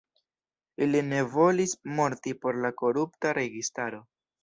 Ili 0.85 1.01
ne 1.09 1.19
volis 1.35 1.77
morti 2.01 2.37
por 2.43 2.61
la 2.67 2.75
korupta 2.83 3.39
registaro. 3.43 4.07